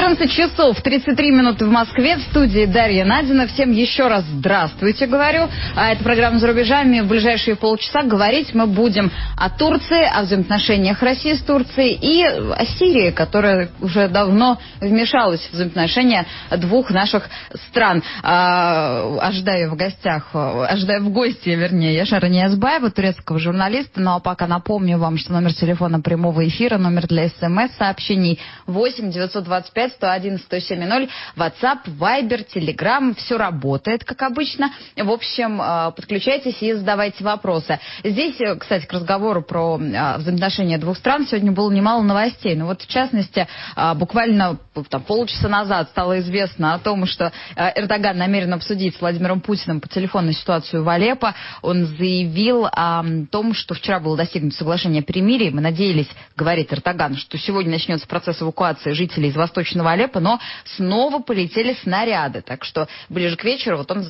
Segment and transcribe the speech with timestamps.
[0.00, 2.16] 14 часов 33 минуты в Москве.
[2.16, 3.46] В студии Дарья Надина.
[3.46, 5.46] Всем еще раз здравствуйте, говорю.
[5.76, 7.00] А это программа «За рубежами».
[7.00, 12.64] В ближайшие полчаса говорить мы будем о Турции, о взаимоотношениях России с Турцией и о
[12.78, 16.24] Сирии, которая уже давно вмешалась в взаимоотношения
[16.56, 17.28] двух наших
[17.68, 18.02] стран.
[18.22, 24.00] А, ожидаю в гостях, ожидаю в гости, вернее, Яшара Ниязбаева, турецкого журналиста.
[24.00, 29.89] Ну а пока напомню вам, что номер телефона прямого эфира, номер для смс-сообщений 8 925
[29.90, 34.70] 925 111 107 WhatsApp, Viber, Telegram, все работает, как обычно.
[34.96, 37.78] В общем, э, подключайтесь и задавайте вопросы.
[38.04, 42.54] Здесь, э, кстати, к разговору про э, взаимоотношения двух стран сегодня было немало новостей.
[42.54, 43.46] Ну вот, в частности,
[43.94, 44.58] буквально
[44.88, 49.88] там, полчаса назад стало известно о том, что Эрдоган намерен обсудить с Владимиром Путиным по
[49.88, 51.34] телефону ситуацию в Алеппо.
[51.62, 55.50] Он заявил о том, что вчера было достигнуто соглашение о перемирии.
[55.50, 60.40] Мы надеялись, говорит Эрдоган, что сегодня начнется процесс эвакуации жителей из Восточного Восточного Алеппо, но
[60.76, 62.42] снова полетели снаряды.
[62.42, 64.04] Так что ближе к вечеру вот он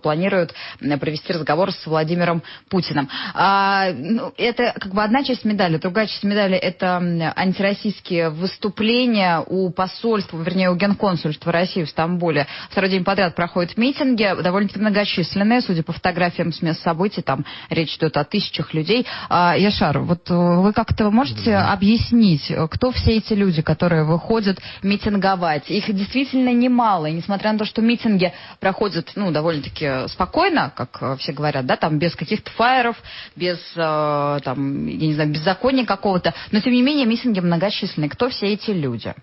[0.00, 0.54] планирует
[1.00, 3.08] провести разговор с Владимиром Путиным.
[3.34, 5.78] А, ну, это как бы одна часть медали.
[5.78, 6.96] Другая часть медали– это
[7.36, 12.46] антироссийские выступления у посольства, вернее, у генконсульства России в Стамбуле.
[12.70, 17.96] Второй день подряд проходят митинги, довольно-таки многочисленные, судя по фотографиям с мест событий, там речь
[17.96, 19.06] идет о тысячах людей.
[19.28, 25.70] А, Яшар, вот вы как-то можете объяснить, кто все эти люди, которые выходят, митинги митинговать.
[25.70, 27.06] Их действительно немало.
[27.06, 31.76] И несмотря на то, что митинги проходят ну, довольно-таки спокойно, как э, все говорят, да,
[31.76, 32.96] там без каких-то фаеров,
[33.34, 38.10] без, э, там, я не знаю, беззакония какого-то, но тем не менее митинги многочисленные.
[38.10, 39.14] Кто все эти люди?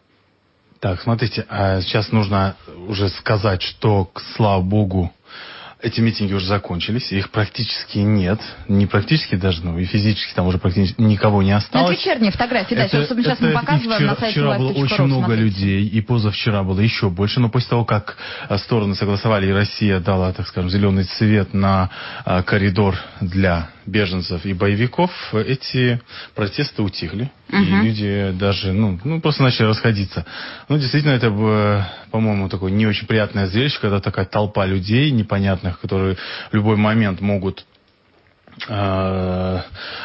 [0.79, 2.55] Так, смотрите, а сейчас нужно
[2.87, 5.11] уже сказать, что, слава богу,
[5.83, 8.39] эти митинги уже закончились, их практически нет,
[8.69, 11.91] не практически даже, ну и физически там уже практически никого не осталось.
[11.91, 15.03] Это вечерние фотографии, да, это, сейчас это, мы показываем вчера, на сайте Вчера было очень
[15.03, 15.43] много смотрите.
[15.43, 18.15] людей, и позавчера было еще больше, но после того, как
[18.47, 21.89] э, стороны согласовали, и Россия дала, так скажем, зеленый цвет на
[22.25, 26.01] э, коридор для беженцев и боевиков, эти
[26.35, 27.31] протесты утихли.
[27.49, 27.57] Угу.
[27.57, 30.25] И люди даже, ну, ну, просто начали расходиться.
[30.69, 36.17] Ну, действительно, это, по-моему, такое не очень приятное зрелище, когда такая толпа людей непонятных, которые
[36.51, 37.65] в любой момент могут
[38.67, 39.61] э,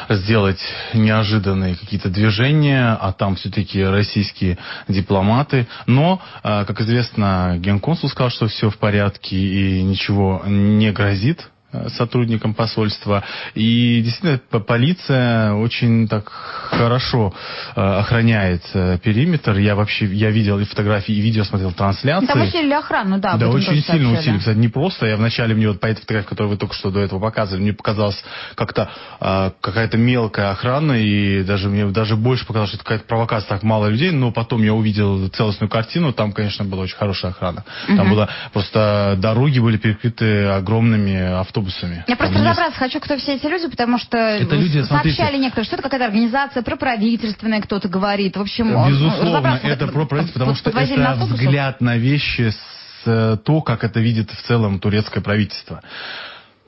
[0.09, 0.61] сделать
[0.93, 4.57] неожиданные какие-то движения, а там все-таки российские
[4.87, 5.67] дипломаты.
[5.85, 11.58] Но, э, как известно, генконсул сказал, что все в порядке и ничего не грозит Э,
[11.89, 13.23] сотрудникам посольства.
[13.53, 17.33] И действительно, полиция очень так хорошо
[17.75, 19.57] э, охраняет э, периметр.
[19.57, 22.25] Я вообще, я видел и фотографии, и видео смотрел трансляции.
[22.25, 23.37] Там усилили охрану, да.
[23.37, 24.39] Да, очень сильно усилили.
[24.39, 25.05] Кстати, не просто.
[25.05, 27.73] Я вначале мне вот по этой фотографии, которую вы только что до этого показывали, мне
[27.73, 28.23] показалось
[28.55, 33.49] как-то э, какая-то мелкая охрана, и даже мне даже больше показалось, что это какая-то провокация,
[33.49, 37.63] так мало людей, но потом я увидел целостную картину, там, конечно, была очень хорошая охрана.
[37.87, 37.97] Угу.
[37.97, 42.03] Там было просто дороги были перекрыты огромными автобусами автобусами.
[42.07, 42.77] Я просто разобраться есть...
[42.77, 46.05] хочу, кто все эти люди, потому что это люди, сообщали смотрите, некоторые, что это какая-то
[46.05, 48.37] организация проправительственная, кто-то говорит.
[48.37, 53.83] В общем, безусловно, это проправительство, потому что это взгляд на вещи с э, то, как
[53.83, 55.81] это видит в целом турецкое правительство.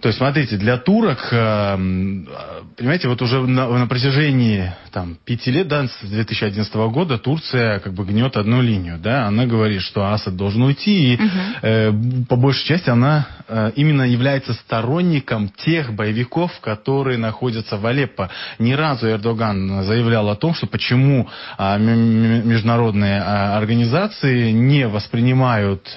[0.02, 1.76] То есть, смотрите, для турок, э,
[2.76, 7.94] понимаете, вот уже на, на протяжении там, пяти лет, да, с 2011 года Турция как
[7.94, 11.30] бы гнет одну линию, да, она говорит, что Асад должен уйти, и угу.
[11.62, 11.94] э,
[12.28, 18.32] по большей части она э, именно является сторонником тех боевиков, которые находятся в Алеппо.
[18.58, 21.30] Ни разу Эрдоган заявлял о том, что почему
[21.60, 25.88] э, международные э, организации не воспринимают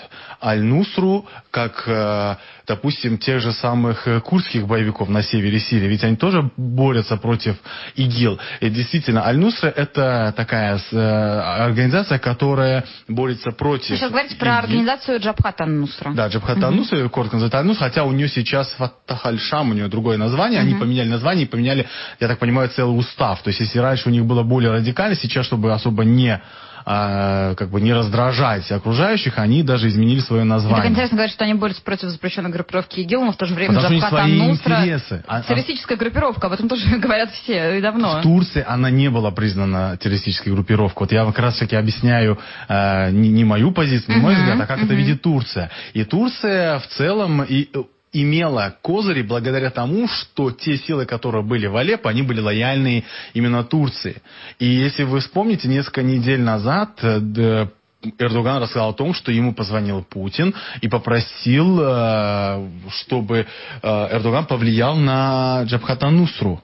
[0.44, 2.36] Аль-Нусру как, э,
[2.66, 7.56] допустим, тех же самых э, курдских боевиков на севере Сирии, ведь они тоже борются против
[7.96, 8.38] ИГИЛ.
[8.60, 13.90] И действительно, Аль-Нусра это такая э, организация, которая борется против...
[13.90, 16.12] Вы сейчас говорите про организацию Джабхат Аль-Нусра.
[16.14, 16.66] Да, Джабхат угу.
[16.66, 20.68] Аль-Нусра, коротко называется Аль-Нусра, хотя у нее сейчас Фаттах Аль-Шам, у нее другое название, угу.
[20.68, 21.86] они поменяли название и поменяли,
[22.20, 23.42] я так понимаю, целый устав.
[23.42, 26.40] То есть, если раньше у них было более радикально, сейчас, чтобы особо не
[26.86, 30.82] а, как бы не раздражать окружающих, они даже изменили свое название.
[30.82, 33.74] так интересно говорить, что они борются против запрещенной группировки ИГИЛ, но в то же время
[33.74, 35.24] Потому Джабхат свои интересы.
[35.26, 38.20] А, а террористическая группировка, об этом тоже говорят все и давно.
[38.20, 41.06] В Турции она не была признана террористической группировкой.
[41.06, 42.38] Вот я как раз таки объясняю
[42.68, 45.70] э, не, не мою позицию, не мой взгляд, а как это видит Турция.
[45.92, 47.68] И Турция в целом и
[48.14, 53.64] имела козыри благодаря тому, что те силы, которые были в Алеппо, они были лояльны именно
[53.64, 54.22] Турции.
[54.58, 57.66] И если вы вспомните, несколько недель назад э,
[58.18, 63.46] Эрдоган рассказал о том, что ему позвонил Путин и попросил, э, чтобы
[63.82, 66.62] э, Эрдоган повлиял на Джабхата Нусру.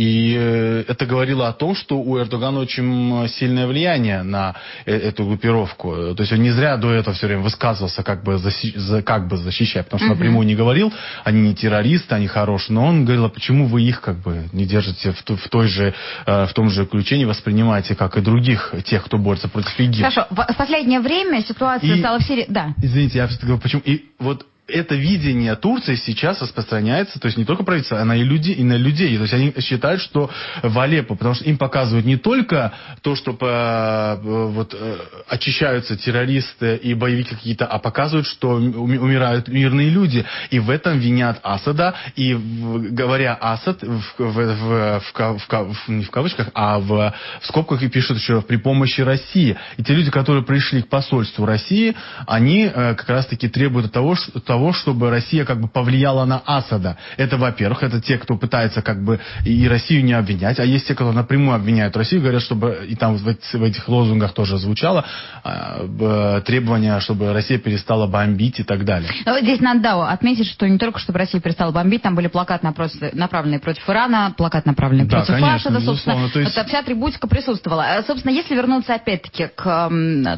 [0.00, 4.56] И э, это говорило о том, что у Эрдогана очень сильное влияние на
[4.86, 6.14] э, эту группировку.
[6.14, 9.36] То есть он не зря до этого все время высказывался, как бы, защи, как бы
[9.36, 10.14] защищая, потому что угу.
[10.14, 10.90] напрямую не говорил,
[11.22, 14.64] они не террористы, они хорошие, но он говорил, а почему вы их как бы не
[14.64, 15.92] держите в, в, той же,
[16.24, 20.00] э, в том же ключе, не воспринимаете, как и других, тех, кто борется против ИГИЛ.
[20.00, 22.46] Хорошо, в последнее время ситуация и, стала в Сирии...
[22.48, 22.72] Да.
[22.80, 23.82] Извините, я все-таки говорю, почему...
[23.84, 28.50] И вот это видение Турции сейчас распространяется, то есть не только правительство, она и, люди,
[28.50, 29.16] и на людей.
[29.16, 30.30] То есть они считают, что
[30.62, 32.72] в Алеппо, потому что им показывают не только
[33.02, 39.90] то, что по, вот, э, очищаются террористы и боевики какие-то, а показывают, что умирают мирные
[39.90, 40.24] люди.
[40.50, 41.94] И в этом винят Асада.
[42.16, 47.82] И говоря Асад, в, в, в, в, в, не в кавычках, а в, в скобках
[47.82, 49.56] и пишут еще при помощи России.
[49.76, 51.94] И те люди, которые пришли к посольству России,
[52.26, 54.40] они э, как раз-таки требуют того, что
[54.72, 56.96] чтобы Россия как бы повлияла на Асада.
[57.16, 60.94] Это, во-первых, это те, кто пытается как бы и Россию не обвинять, а есть те,
[60.94, 65.04] кто напрямую обвиняют Россию, говорят, чтобы, и там в, этих лозунгах тоже звучало,
[65.44, 69.10] э, требование, чтобы Россия перестала бомбить и так далее.
[69.26, 72.66] Но здесь надо да, отметить, что не только чтобы Россия перестала бомбить, там были плакаты
[73.12, 76.52] направленные против Ирана, плакат направленный да, против конечно, Асада, собственно, то есть...
[76.52, 77.98] вся атрибутика присутствовала.
[77.98, 79.90] Э, собственно, если вернуться опять-таки к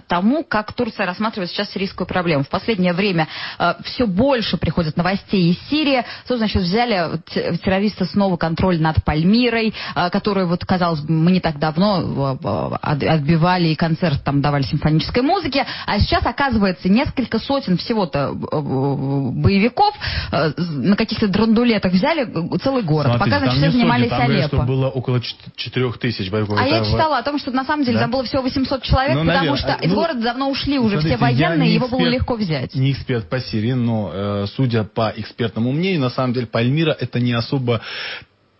[0.09, 2.45] тому, как Турция рассматривает сейчас сирийскую проблему.
[2.45, 3.29] В последнее время
[3.59, 6.05] э, все больше приходит новостей из Сирии.
[6.27, 7.21] Собственно, сейчас взяли
[7.65, 12.77] террористы снова контроль над Пальмирой, э, которую, вот, казалось бы, мы не так давно э,
[12.83, 15.65] отбивали и концерт там давали симфонической музыки.
[15.87, 19.95] А сейчас, оказывается, несколько сотен всего-то э, боевиков
[20.31, 22.25] на каких-то драндулетах взяли
[22.63, 23.17] целый город.
[23.17, 24.49] Смотрите, Пока, значит, все занимались там Алеппо.
[24.49, 26.59] что было около 4 тысяч боевиков.
[26.59, 28.03] А я читала о том, что на самом деле да?
[28.05, 31.17] там было всего 800 человек, ну, потому что ну, из города давно ушли уже смотрите,
[31.17, 32.75] все военные, его было легко взять.
[32.75, 37.21] Не эксперт по Сирии, но э, судя по экспертному мнению, на самом деле Пальмира это
[37.21, 37.81] не особо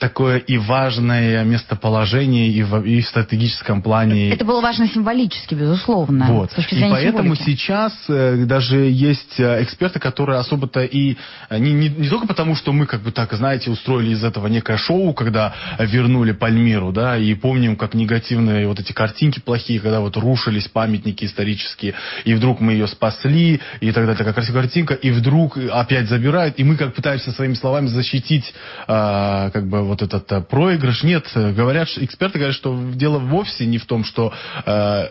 [0.03, 4.31] такое и важное местоположение и в, и в стратегическом плане.
[4.31, 6.27] Это было важно символически, безусловно.
[6.27, 6.51] Вот.
[6.59, 7.43] и поэтому символики.
[7.45, 11.17] сейчас э, даже есть э, эксперты, которые особо-то и
[11.49, 14.49] э, не, не, не только потому, что мы как бы так, знаете, устроили из этого
[14.49, 20.01] некое шоу, когда вернули Пальмиру, да, и помним, как негативные вот эти картинки плохие, когда
[20.01, 21.95] вот рушились памятники исторические,
[22.25, 26.65] и вдруг мы ее спасли, и тогда такая красивая картинка, и вдруг опять забирают, и
[26.65, 28.53] мы как пытаемся своими словами защитить
[28.89, 31.03] э, как бы вот этот э, проигрыш.
[31.03, 34.33] Нет, говорят, эксперты говорят, что дело вовсе не в том, что
[34.65, 35.09] э,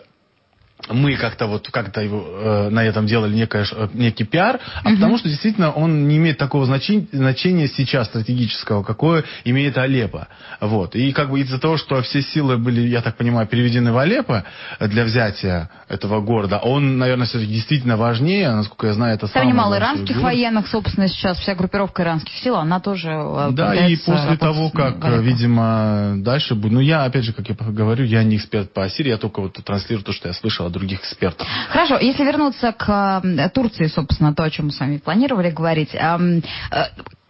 [0.88, 4.96] мы как-то вот как-то его э, на этом делали некое, э, некий пиар, а угу.
[4.96, 10.28] потому что действительно он не имеет такого значения, значения сейчас стратегического, какое имеет Алеппо.
[10.60, 10.94] Вот.
[10.96, 14.44] И как бы из-за того, что все силы были, я так понимаю, переведены в Алеппо
[14.80, 19.76] для взятия этого города, он, наверное, все-таки действительно важнее, насколько я знаю, это Там немало
[19.76, 20.22] иранских город.
[20.22, 24.96] военных, собственно, сейчас вся группировка иранских сил, она тоже э, Да, и после того, как,
[25.20, 26.72] видимо, дальше будет...
[26.72, 29.52] Ну, я, опять же, как я говорю, я не эксперт по Сирии, я только вот
[29.64, 31.46] транслирую то, что я слышал других экспертов.
[31.68, 33.22] Хорошо, если вернуться к
[33.54, 35.94] Турции, собственно, то, о чем мы с вами планировали говорить.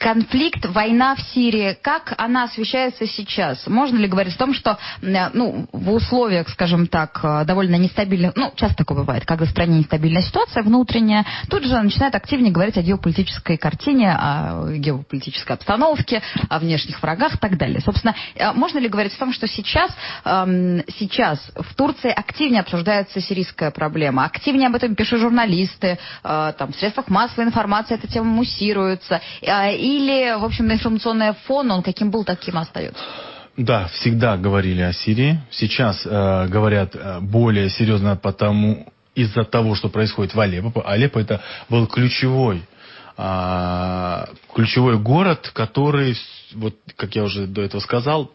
[0.02, 3.66] Э, конфликт, война в Сирии, как она освещается сейчас?
[3.66, 8.52] Можно ли говорить о том, что ну, в условиях, скажем так, э, довольно нестабильных, ну,
[8.56, 12.82] часто такое бывает, когда в стране нестабильная ситуация внутренняя, тут же начинают активнее говорить о
[12.82, 17.81] геополитической картине, о геополитической обстановке, о внешних врагах и так далее.
[17.81, 19.90] Собственно, э, можно ли говорить о том, что сейчас,
[20.25, 26.73] эм, сейчас в Турции активнее обсуждается сирийская проблема, активнее об этом пишут журналисты, э, там,
[26.73, 32.11] в средствах массовой информации эта тема муссируется, и или, в общем, информационный фон, он каким
[32.11, 33.02] был, таким остается?
[33.56, 35.38] Да, всегда говорили о Сирии.
[35.50, 40.82] Сейчас э, говорят э, более серьезно потому, из-за того, что происходит в Алеппо.
[40.82, 42.62] Алеппо это был ключевой
[43.18, 46.16] э, ключевой город, который,
[46.54, 48.30] вот как я уже до этого сказал,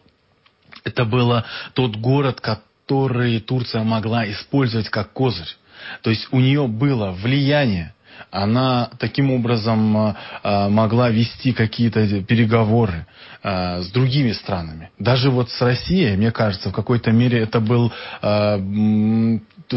[0.84, 1.42] это был
[1.74, 5.56] тот город, который Турция могла использовать как козырь.
[6.02, 7.92] То есть у нее было влияние
[8.30, 13.06] она таким образом а, а, могла вести какие-то переговоры
[13.42, 14.90] а, с другими странами.
[14.98, 17.92] Даже вот с Россией, мне кажется, в какой-то мере это был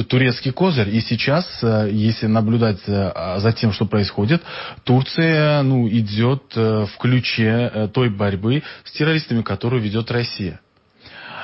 [0.07, 0.89] турецкий козырь.
[0.89, 4.41] И сейчас, если наблюдать за тем, что происходит,
[4.83, 10.59] Турция ну, идет в ключе той борьбы с террористами, которую ведет Россия.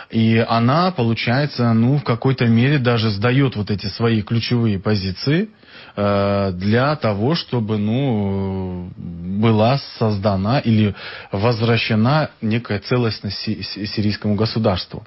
[0.09, 5.66] И она, получается, ну, в какой-то мере даже сдает вот эти свои ключевые позиции– э,
[5.95, 10.93] для того, чтобы ну, была создана или
[11.31, 15.05] возвращена некая целостность сирийскому государству.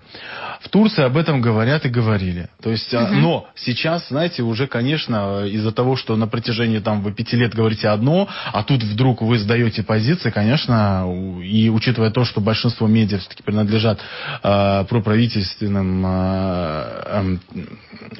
[0.61, 2.49] В Турции об этом говорят и говорили.
[2.63, 3.07] То есть, угу.
[3.13, 7.89] Но сейчас, знаете, уже, конечно, из-за того, что на протяжении там, вы пяти лет говорите
[7.89, 11.07] одно, а тут вдруг вы сдаете позиции, конечно,
[11.43, 14.01] и учитывая то, что большинство медиа все-таки принадлежат
[14.43, 17.37] э, проправительственным э, э,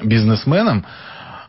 [0.03, 0.85] бизнесменам,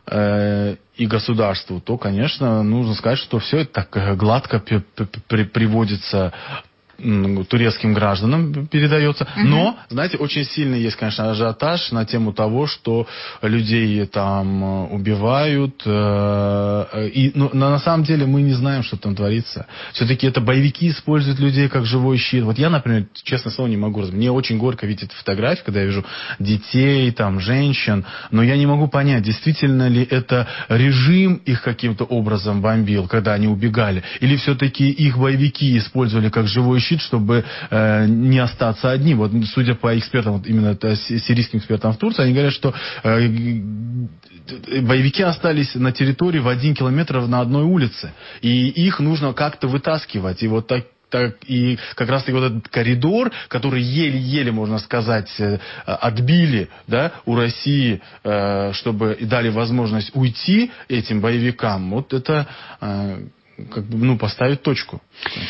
[0.07, 6.33] э, и государству, то, конечно, нужно сказать, что все это так гладко приводится
[6.97, 9.23] турецким гражданам передается.
[9.23, 9.47] Угу.
[9.47, 13.07] Но, знаете, очень сильный есть, конечно, ажиотаж на тему того, что
[13.41, 15.81] людей там э, убивают.
[15.85, 19.65] Э, и ну, на самом деле мы не знаем, что там творится.
[19.93, 22.43] Все-таки это боевики используют людей как живой щит.
[22.43, 24.01] Вот я, например, честно слово, не могу.
[24.03, 26.05] Мне очень горько видеть фотографии, когда я вижу
[26.39, 28.05] детей, там, женщин.
[28.31, 33.47] Но я не могу понять, действительно ли это режим их каким-то образом бомбил, когда они
[33.47, 34.03] убегали.
[34.19, 39.19] Или все-таки их боевики использовали как живой щит, чтобы э, не остаться одним.
[39.19, 42.73] Вот, судя по экспертам, вот именно сирийским экспертам в Турции, они говорят, что
[43.03, 43.27] э,
[44.81, 48.11] боевики остались на территории в один километр на одной улице.
[48.41, 50.43] И их нужно как-то вытаскивать.
[50.43, 55.29] И вот так так, и как раз таки вот этот коридор, который еле-еле, можно сказать,
[55.37, 62.47] э, отбили да, у России, э, чтобы дали возможность уйти этим боевикам, вот это
[62.81, 63.27] э,
[63.71, 65.01] как бы, ну, поставить точку.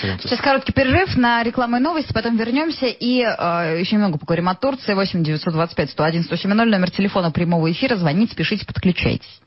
[0.01, 4.55] Сейчас короткий перерыв на рекламу и новости, потом вернемся и э, еще немного поговорим о
[4.55, 4.93] Турции.
[4.93, 7.95] 8 925 101 170 номер телефона прямого эфира.
[7.95, 9.41] Звоните, пишите, подключайтесь.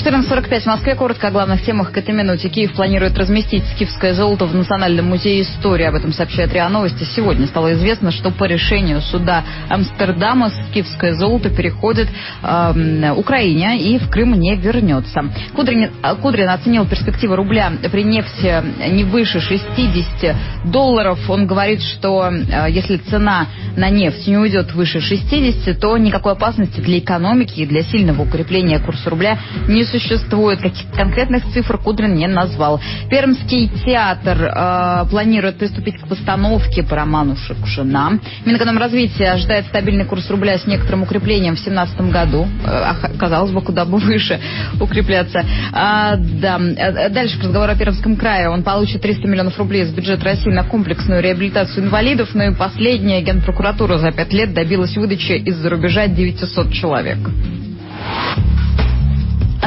[0.00, 0.94] 14.45 в Москве.
[0.94, 2.48] Коротко о главных темах к этой минуте.
[2.48, 5.84] Киев планирует разместить скифское золото в Национальном музее истории.
[5.84, 7.04] Об этом сообщает РИА Новости.
[7.04, 12.08] Сегодня стало известно, что по решению суда Амстердама скифское золото переходит
[12.42, 15.22] э, Украине и в Крым не вернется.
[15.54, 15.90] Кудрин,
[16.22, 21.18] Кудрин оценил перспективы рубля при нефти не выше 60 долларов.
[21.28, 26.80] Он говорит, что э, если цена на нефть не уйдет выше 60, то никакой опасности
[26.80, 29.38] для экономики и для сильного укрепления курса рубля
[29.68, 30.60] не существует.
[30.60, 32.80] Каких конкретных цифр Кудрин не назвал.
[33.08, 38.18] Пермский театр э, планирует приступить к постановке по роману Шукшина.
[38.44, 42.46] Минэкономразвитие ожидает стабильный курс рубля с некоторым укреплением в 2017 году.
[42.64, 44.40] Э, казалось бы, куда бы выше
[44.80, 45.44] укрепляться.
[45.72, 46.58] А, да.
[46.58, 48.48] Э, дальше к разговору о Пермском крае.
[48.48, 52.30] Он получит 300 миллионов рублей из бюджета России на комплексную реабилитацию инвалидов.
[52.34, 57.18] Ну и последняя Генпрокуратура за пять лет добилась выдачи из-за рубежа 900 человек.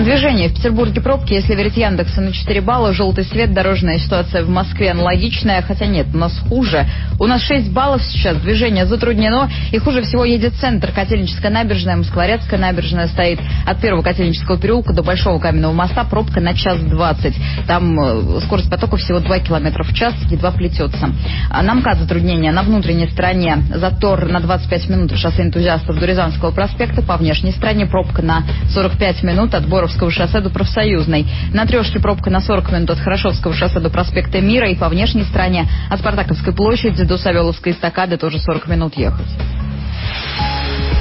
[0.01, 0.49] Движение.
[0.49, 2.93] В Петербурге пробки, если верить Яндексу, на 4 балла.
[2.93, 6.87] Желтый свет, дорожная ситуация в Москве аналогичная, хотя нет, у нас хуже.
[7.19, 10.91] У нас 6 баллов сейчас, движение затруднено, и хуже всего едет центр.
[10.91, 16.55] Котельническая набережная, Москворецкая набережная стоит от первого Котельнического переулка до Большого Каменного моста, пробка на
[16.55, 17.35] час 20.
[17.67, 21.11] Там э, скорость потока всего 2 км в час, едва плетется.
[21.51, 26.05] А на МКАД затруднение на внутренней стороне, затор на 25 минут в шоссе энтузиастов до
[26.05, 31.25] Рязанского проспекта, по внешней стороне пробка на 45 минут от Борова Суворовского шоссе до Профсоюзной.
[31.53, 35.23] На Трешке пробка на 40 минут от Хорошевского шоссе до проспекта Мира и по внешней
[35.23, 39.27] стороне от Спартаковской площади до Савеловской эстакады тоже 40 минут ехать.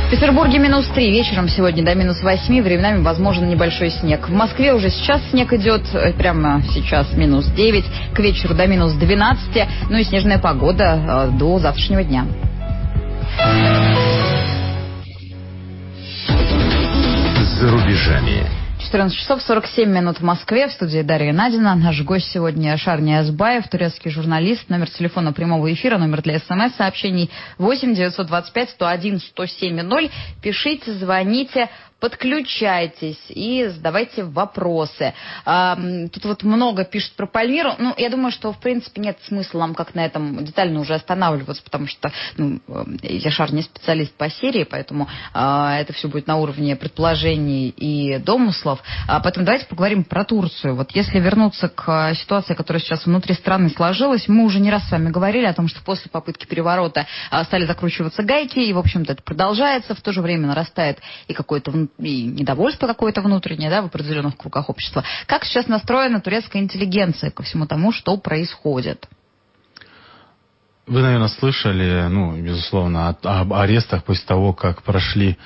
[0.06, 4.28] В Петербурге минус 3, вечером сегодня до минус 8, временами возможен небольшой снег.
[4.28, 8.92] В Москве уже сейчас снег идет, э, прямо сейчас минус 9, к вечеру до минус
[8.94, 12.26] 12, ну и снежная погода э, до завтрашнего дня.
[17.60, 18.61] За рубежами.
[18.92, 20.68] 14 часов 47 минут в Москве.
[20.68, 21.74] В студии Дарья Надина.
[21.74, 24.68] Наш гость сегодня Шарни Азбаев, турецкий журналист.
[24.68, 30.10] Номер телефона прямого эфира, номер для смс-сообщений 8 925 101 1070.
[30.42, 31.70] Пишите, звоните
[32.02, 35.14] подключайтесь и задавайте вопросы.
[35.44, 37.74] Тут вот много пишут про Пальмиру.
[37.78, 41.62] Ну, я думаю, что, в принципе, нет смысла нам как на этом детально уже останавливаться,
[41.62, 42.60] потому что ну,
[43.02, 48.82] Яшар не специалист по серии, поэтому это все будет на уровне предположений и домыслов.
[49.06, 50.74] Поэтому давайте поговорим про Турцию.
[50.74, 54.90] Вот если вернуться к ситуации, которая сейчас внутри страны сложилась, мы уже не раз с
[54.90, 57.06] вами говорили о том, что после попытки переворота
[57.44, 59.94] стали закручиваться гайки, и, в общем-то, это продолжается.
[59.94, 64.70] В то же время нарастает и какое-то и недовольство какое-то внутреннее да, в определенных кругах
[64.70, 65.04] общества.
[65.26, 69.08] Как сейчас настроена турецкая интеллигенция ко всему тому, что происходит?
[70.86, 75.38] Вы, наверное, слышали, ну, безусловно, об арестах после того, как прошли,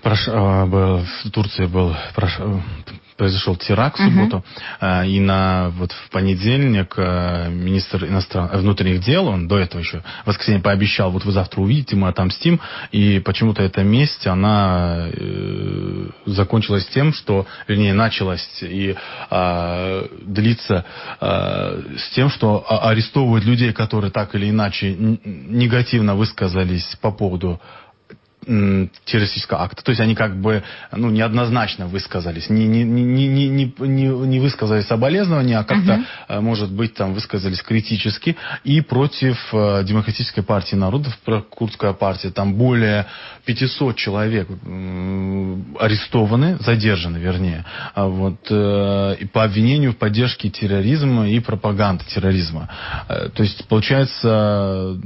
[0.00, 2.38] прош, а, в Турции был прош,
[3.16, 4.44] произошел теракт в субботу,
[4.80, 5.08] uh-huh.
[5.08, 8.48] и на вот в понедельник э, министр иностран...
[8.52, 12.60] внутренних дел, он до этого еще в воскресенье пообещал, вот вы завтра увидите, мы отомстим,
[12.92, 18.94] и почему-то эта месть, она э, закончилась тем, что, вернее, началась и
[19.30, 20.84] э, длится
[21.20, 27.60] э, с тем, что арестовывают людей, которые так или иначе негативно высказались по поводу
[28.46, 29.82] террористического акта.
[29.82, 30.62] То есть они как бы
[30.92, 36.40] ну, неоднозначно высказались, не, не, не, не, не, не высказали соболезнования, а как-то, uh-huh.
[36.40, 41.18] может быть, там высказались критически и против э, Демократической партии народов,
[41.50, 42.30] Курдская партия.
[42.30, 43.06] Там более
[43.46, 44.48] 500 человек
[45.78, 52.68] арестованы, задержаны, вернее, а вот, э, по обвинению в поддержке терроризма и пропаганды терроризма.
[53.08, 54.96] Э, то есть, получается,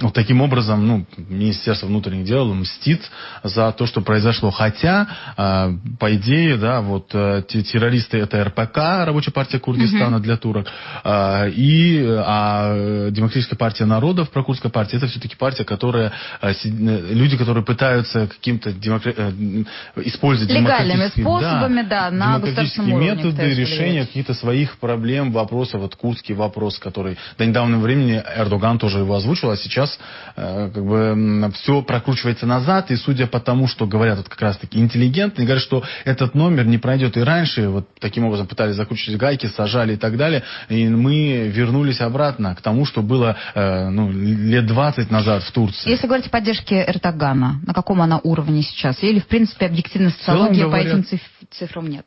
[0.00, 3.02] вот таким образом, ну, Министерство внутренних дел мстит
[3.42, 4.50] за то, что произошло.
[4.50, 8.76] Хотя, э, по идее, да, вот э, террористы это РПК,
[9.06, 10.20] Рабочая партия Курдистана uh-huh.
[10.20, 10.66] для турок,
[11.04, 17.64] э, и а Демократическая партия народов, прокурдская партия, это все-таки партия, которая, э, люди, которые
[17.64, 19.12] пытаются каким-то демокра...
[19.16, 19.64] э,
[20.04, 25.80] использовать легальными способами, да, да на демократические методы решения каких-то своих проблем, вопросов.
[25.80, 29.98] Вот курдский вопрос, который до недавнего времени Эрдоган тоже его озвучил, а сейчас сейчас
[30.36, 34.78] э, как бы все прокручивается назад, и судя по тому, что говорят вот как раз-таки
[34.78, 39.46] интеллигентные, говорят, что этот номер не пройдет и раньше, вот таким образом пытались закручивать гайки,
[39.46, 44.66] сажали и так далее, и мы вернулись обратно к тому, что было э, ну, лет
[44.66, 45.90] 20 назад в Турции.
[45.90, 49.02] Если говорить о поддержке Эрдогана, на каком она уровне сейчас?
[49.02, 51.04] Или, в принципе, объективной социологии по этим
[51.50, 52.06] цифрам нет?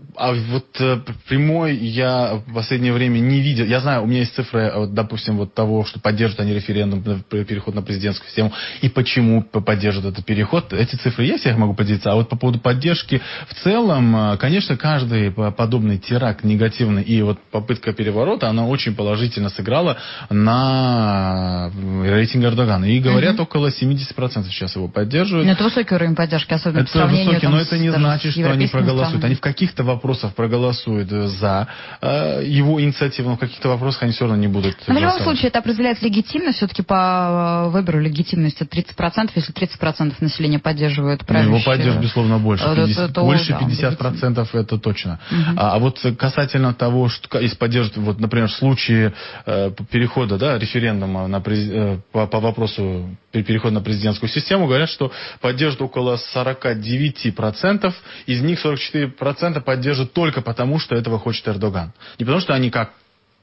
[0.00, 3.64] Э, а вот э, прямой я в последнее время не видел.
[3.64, 7.74] Я знаю, у меня есть цифры, вот, допустим, вот того, что поддерживают они референдум, переход
[7.74, 8.52] на президентскую систему,
[8.82, 10.72] и почему поддерживают этот переход.
[10.72, 12.12] Эти цифры есть, я их могу поделиться.
[12.12, 17.38] А вот по поводу поддержки в целом, э, конечно, каждый подобный теракт негативный и вот
[17.50, 19.96] попытка переворота, она очень положительно сыграла
[20.28, 21.70] на
[22.04, 22.84] рейтинг Эрдогана.
[22.84, 23.42] И говорят, угу.
[23.42, 25.46] около 70% сейчас его поддерживают.
[25.46, 28.66] Но это высокий уровень поддержки, особенно это по высокий, но это не значит, что они
[28.66, 29.24] проголосуют.
[29.24, 31.68] Они в каких-то вопросов проголосуют за
[32.00, 35.20] э, его инициативу, но в каких-то вопросах они все равно не будут Но в любом
[35.20, 36.58] случае это определяет легитимность.
[36.58, 41.50] Все-таки по э, выбору легитимности 30%, если 30% населения поддерживают правящие...
[41.50, 42.64] Ну, его поддерживают, безусловно, больше.
[42.64, 45.20] 50, это, это, больше да, 50% это точно.
[45.30, 45.58] Угу.
[45.58, 49.12] А, а вот касательно того, что если поддерживают, вот, например, в случае
[49.46, 55.12] э, перехода, да, референдума на, э, по, по вопросу перехода на президентскую систему, говорят, что
[55.40, 57.92] поддерживают около 49%,
[58.26, 61.92] из них 44% поддерживают поддержат только потому, что этого хочет Эрдоган.
[62.18, 62.92] Не потому, что они как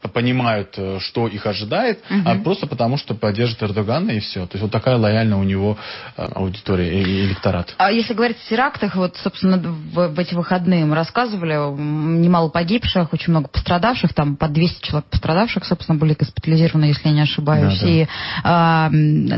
[0.08, 2.22] понимают, э, что их ожидает, угу.
[2.26, 4.46] а просто потому, что поддержит Эрдогана и все.
[4.46, 5.78] То есть вот такая лояльная у него
[6.16, 7.74] э, аудитория и электорат.
[7.78, 13.14] А если говорить о терактах, вот, собственно, в, в эти выходные мы рассказывали, немало погибших,
[13.14, 17.80] очень много пострадавших, там по 200 человек пострадавших, собственно, были госпитализированы, если я не ошибаюсь.
[17.80, 17.92] Да, да.
[17.92, 18.08] И
[18.44, 18.90] а,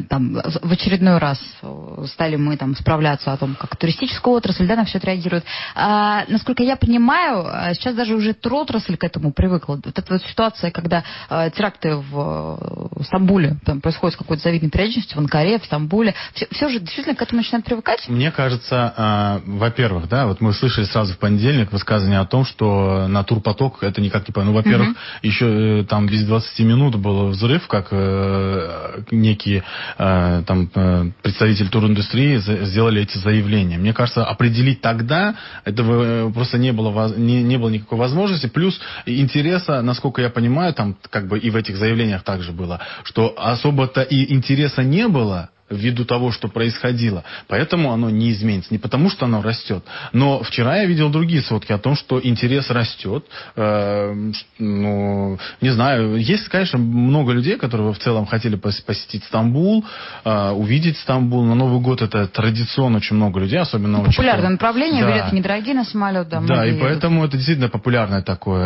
[0.10, 1.40] там, в очередной раз
[2.08, 5.44] стали мы там справляться о том, как туристическая отрасль да, на все это реагирует.
[5.76, 9.80] А, насколько я понимаю, а, сейчас даже уже туротрасль к этому привыкла.
[9.84, 14.44] Вот эта вот ситуация ситуация, когда э, теракты в э, Стамбуле там происходят с какой-то
[14.44, 18.08] завидной периодичностью, в Анкаре, в Стамбуле, все, все же действительно к этому начинают привыкать?
[18.08, 18.94] Мне кажется,
[19.46, 23.84] э, во-первых, да, вот мы слышали сразу в понедельник высказывание о том, что на турпоток
[23.84, 24.34] это никак не...
[24.40, 24.98] Ну, во-первых, угу.
[25.24, 29.64] еще э, там без 20 минут был взрыв, как э, некие
[29.98, 33.78] э, там э, представители туриндустрии сделали эти заявления.
[33.78, 38.48] Мне кажется, определить тогда этого э, просто не было, не, не было никакой возможности.
[38.48, 40.39] Плюс интереса, насколько я понимаю,
[40.74, 45.50] там как бы и в этих заявлениях также было, что особо-то и интереса не было
[45.70, 47.24] ввиду того, что происходило.
[47.48, 48.74] Поэтому оно не изменится.
[48.74, 49.84] Не потому, что оно растет.
[50.14, 53.26] Но вчера я видел другие сводки о том, что интерес растет.
[53.56, 54.14] Э,
[54.58, 59.86] ну, не знаю, есть, конечно, много людей, которые в целом хотели посетить Стамбул,
[60.26, 61.44] э, увидеть Стамбул.
[61.44, 64.52] На Новый год это традиционно очень много людей, особенно Популярное очень...
[64.54, 65.12] направление, да.
[65.12, 66.30] билеты недорогие на самолет.
[66.30, 66.82] Да, да и едут.
[66.82, 68.66] поэтому это действительно популярное такое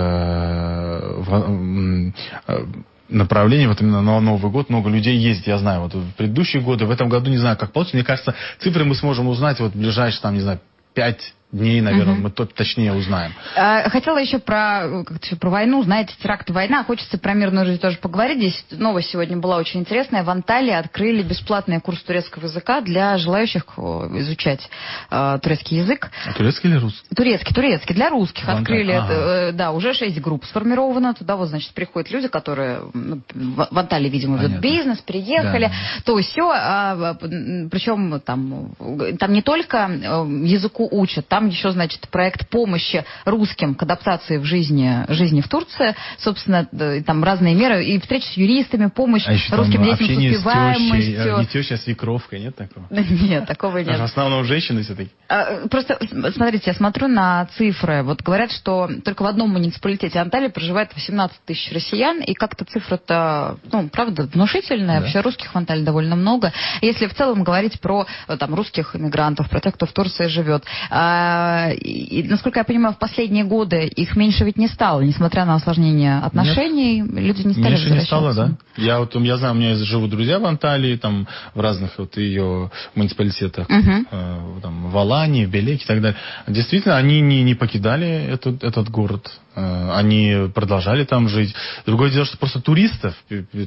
[1.28, 2.12] э,
[2.48, 2.66] э,
[3.14, 4.70] направлении, вот именно на Новый год.
[4.70, 7.72] Много людей ездит, я знаю, вот в предыдущие годы, в этом году не знаю, как
[7.72, 10.60] получится, мне кажется, цифры мы сможем узнать вот в ближайшие, там, не знаю,
[10.94, 12.24] пять дней, наверное, угу.
[12.24, 13.32] мы то, точнее узнаем.
[13.56, 16.84] А, хотела еще про, как про войну, знаете, теракт война.
[16.84, 18.38] Хочется про мирную жизнь тоже поговорить.
[18.38, 20.24] Здесь новость сегодня была очень интересная.
[20.24, 24.68] В Анталии открыли бесплатный курс турецкого языка для желающих изучать
[25.12, 26.10] э, турецкий язык.
[26.28, 27.16] А турецкий или русский?
[27.16, 27.96] Турецкий, турецкий.
[27.96, 28.92] Для русских в открыли.
[28.92, 29.14] Ага.
[29.14, 31.14] Это, да, уже шесть групп сформировано.
[31.14, 35.68] Туда вот, значит, приходят люди, которые ну, в Анталии, видимо, ведут бизнес, приехали.
[35.68, 36.04] Да.
[36.06, 36.52] То все.
[36.52, 38.72] А, причем там,
[39.20, 40.06] там не только э,
[40.46, 45.50] языку учат, там там еще, значит, проект помощи русским к адаптации в жизни, жизни в
[45.50, 45.94] Турции.
[46.18, 46.66] Собственно,
[47.06, 47.84] там разные меры.
[47.84, 51.14] И встречи с юристами, помощь а русским детям с успеваемостью.
[51.14, 52.88] С тещей, не теща, а свекровкой, нет такого?
[53.24, 54.00] Нет, такого нет.
[54.00, 55.12] В основном женщины все-таки.
[55.30, 55.98] А, просто,
[56.34, 58.04] смотрите, я смотрю на цифры.
[58.04, 63.58] Вот говорят, что только в одном муниципалитете Анталии проживает 18 тысяч россиян, и как-то цифра-то,
[63.72, 65.02] ну, правда, внушительная.
[65.02, 66.54] Вообще русских в Анталии довольно много.
[66.82, 68.06] Если в целом говорить про
[68.40, 71.33] там, русских иммигрантов, про тех, кто в Турции живет, а,
[71.74, 76.20] и, насколько я понимаю, в последние годы их меньше ведь не стало, несмотря на осложнение
[76.20, 77.12] отношений, Нет.
[77.12, 78.52] люди не стали Меньше не стало, да.
[78.78, 82.72] Я вот, я знаю, у меня живут друзья в Анталии, там, в разных вот ее
[82.96, 84.06] муниципалитетах, угу.
[84.12, 86.18] э, там, в Алании, в Белеке и так далее.
[86.48, 89.32] Действительно, они не, не покидали этот, этот город.
[89.56, 91.54] Э, они продолжали там жить.
[91.86, 93.14] Другое дело, что просто туристов,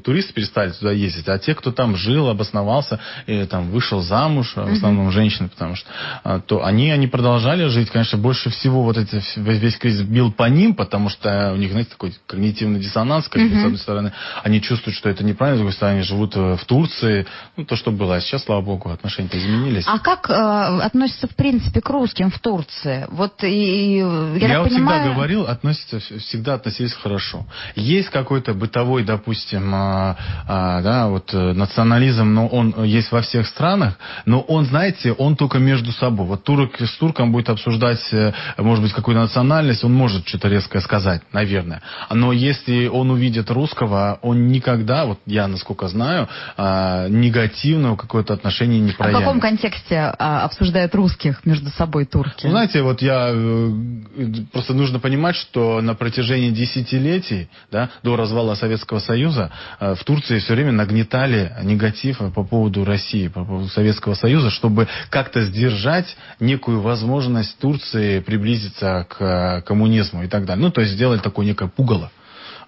[0.05, 4.73] туристы перестали туда ездить, а те, кто там жил, обосновался, и там вышел замуж, в
[4.73, 5.89] основном женщины, потому что,
[6.25, 7.91] а, то они, они продолжали жить.
[7.91, 11.91] Конечно, больше всего вот эти, весь кризис бил по ним, потому что у них, знаете,
[11.91, 15.97] такой когнитивный диссонанс, как с одной стороны, они чувствуют, что это неправильно, с другой стороны,
[15.97, 18.17] они живут э, в Турции, ну, то, что было.
[18.17, 19.85] А сейчас, слава богу, отношения-то изменились.
[19.87, 23.07] А как э, относятся, в принципе, к русским в Турции?
[23.11, 25.01] Вот и, я, я вот понимаю...
[25.01, 27.47] всегда говорил, относятся относятся, всегда относились хорошо.
[27.75, 33.47] Есть какой-то бытовой, допустим, а, а, да, вот э, национализм, но он есть во всех
[33.47, 36.27] странах, но он, знаете, он только между собой.
[36.27, 40.81] Вот турок с турком будет обсуждать, э, может быть, какую-то национальность, он может что-то резкое
[40.81, 41.83] сказать, наверное.
[42.11, 48.81] Но если он увидит русского, он никогда, вот я, насколько знаю, а, негативного какое-то отношение
[48.81, 49.17] не проявит.
[49.17, 52.47] А в каком контексте а, обсуждают русских между собой турки?
[52.47, 53.71] Ну, знаете, вот я э,
[54.53, 59.51] просто нужно понимать, что на протяжении десятилетий, да, до развала Советского Союза,
[59.81, 64.89] э, в Турции все время нагнетали негатив по поводу России, по поводу Советского Союза, чтобы
[65.11, 70.65] как-то сдержать некую возможность Турции приблизиться к э, коммунизму и так далее.
[70.65, 72.11] Ну, то есть сделать такое некое пугало.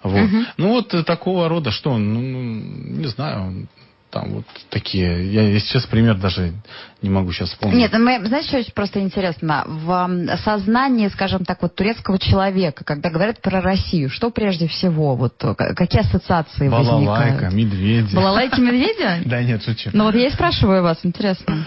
[0.03, 0.23] Вот.
[0.23, 0.37] Угу.
[0.57, 3.67] Ну вот такого рода, что, ну, не знаю,
[4.09, 5.31] там вот такие.
[5.31, 6.53] Я сейчас пример даже
[7.01, 7.77] не могу сейчас вспомнить.
[7.77, 9.63] Нет, ну, мы, знаете, что очень просто интересно?
[9.65, 15.35] В сознании, скажем так, вот турецкого человека, когда говорят про Россию, что прежде всего, вот
[15.55, 17.35] какие ассоциации Балалайка, возникают?
[17.35, 18.15] Балалайка, медведи.
[18.15, 18.89] Балалайки, медведи?
[19.29, 19.91] Да нет, шучу.
[19.93, 21.65] Ну вот я и спрашиваю вас, интересно.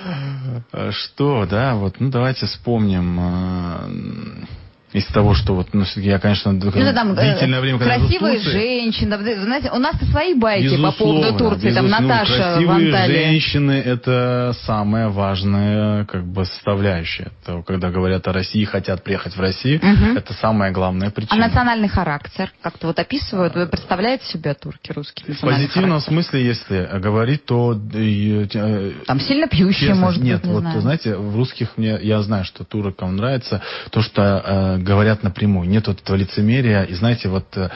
[0.90, 3.88] Что, да, вот, ну давайте вспомним а,
[4.92, 8.50] из того, что вот, ну, я, конечно, ну, там, э, длительное время, когда Красивые Турции,
[8.50, 15.08] женщины, знаете, у нас-то свои байки по поводу Турции, там Наташа Красивые женщины– это самая
[15.08, 17.30] важная, как бы, составляющая.
[17.42, 20.18] Это, когда говорят о России, хотят приехать в Россию, угу.
[20.18, 21.44] это самая главная причина.
[21.44, 22.52] А национальный характер?
[22.60, 25.34] Как-то вот описывают, вы представляете себе турки, русские?
[25.34, 26.12] В позитивном характер?
[26.12, 27.78] смысле, если говорить, то...
[27.94, 30.80] Э, там сильно пьющие, честно, может нет, быть, не вот, знаю.
[30.80, 35.68] знаете, в русских мне, я знаю, что туркам нравится то, что э, говорят напрямую.
[35.68, 36.84] Нет вот этого лицемерия.
[36.84, 37.70] И знаете, вот э,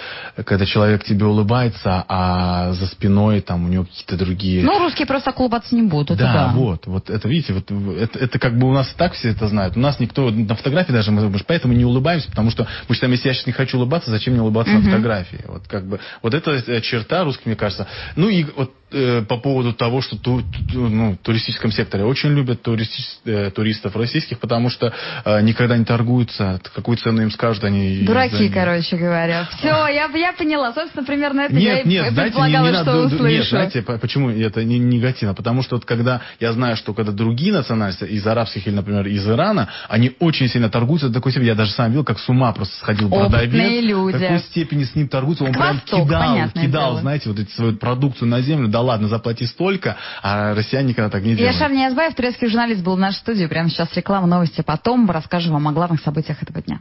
[0.44, 4.62] когда человек тебе улыбается, а за спиной там у него какие-то другие...
[4.62, 6.18] Ну, русские просто улыбаться не будут.
[6.18, 6.86] Да, да, вот.
[6.86, 9.76] Вот это, видите, вот это, это как бы у нас так все это знают.
[9.76, 13.12] У нас никто на фотографии даже, мы, мы поэтому не улыбаемся, потому что мы считаем,
[13.12, 14.82] если я сейчас не хочу улыбаться, зачем мне улыбаться угу.
[14.82, 15.44] на фотографии?
[15.46, 17.86] Вот как бы, вот эта э, черта русских, мне кажется.
[18.16, 20.42] Ну и вот э, по поводу того, что ту,
[20.72, 24.92] ту, ну, в туристическом секторе очень любят туристи, э, туристов российских, потому что
[25.24, 28.02] э, никогда не торгуются, какую какую цену им скажут, они...
[28.02, 29.48] Дураки, короче говоря.
[29.58, 30.72] Все, я, я поняла.
[30.72, 33.24] Собственно, примерно это нет, я нет, знаете, не, не что надо, услышу.
[33.26, 35.34] Нет, знаете, почему это не негативно?
[35.34, 39.26] Потому что вот когда я знаю, что когда другие национальности, из арабских или, например, из
[39.26, 42.52] Ирана, они очень сильно торгуются до такой степени, я даже сам видел, как с ума
[42.52, 43.84] просто сходил продавец.
[43.84, 44.16] люди.
[44.16, 47.00] В какой степени с ним торгуются, он прям кидал, кидал, дело.
[47.00, 51.22] знаете, вот эти свою продукцию на землю, да ладно, заплати столько, а россияне никогда так
[51.22, 51.54] не делают.
[51.54, 55.52] Я Шарни Язбаев, турецкий журналист, был в нашей студии, прямо сейчас реклама, новости, потом расскажем
[55.52, 56.80] вам о главных событиях этого дня.